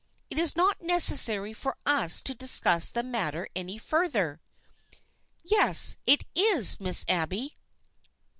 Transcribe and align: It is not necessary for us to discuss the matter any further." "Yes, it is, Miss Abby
It 0.31 0.39
is 0.39 0.55
not 0.55 0.81
necessary 0.81 1.53
for 1.53 1.77
us 1.85 2.23
to 2.23 2.33
discuss 2.33 2.89
the 2.89 3.03
matter 3.03 3.47
any 3.55 3.77
further." 3.77 4.41
"Yes, 5.43 5.95
it 6.07 6.23
is, 6.33 6.79
Miss 6.79 7.05
Abby 7.07 7.55